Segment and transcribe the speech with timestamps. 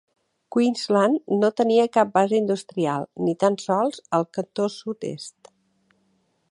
[0.53, 5.55] Queensland no tenia cap base industrial, ni tan sols al cantósud-est.